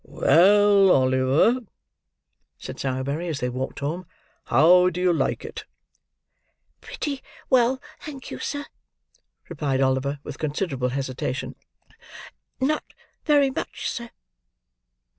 [0.03, 1.59] "Well, Oliver,"
[2.57, 4.07] said Sowerberry, as they walked home,
[4.45, 5.65] "how do you like it?"
[6.81, 8.65] "Pretty well, thank you, sir"
[9.47, 11.53] replied Oliver, with considerable hesitation.
[12.59, 12.95] "Not
[13.25, 14.09] very much, sir."